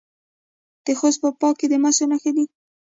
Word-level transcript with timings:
د 0.85 0.87
خوست 0.99 1.19
په 1.23 1.29
باک 1.39 1.55
کې 1.59 1.67
د 1.69 1.73
مسو 1.83 2.03
نښې 2.11 2.31
شته. 2.35 2.43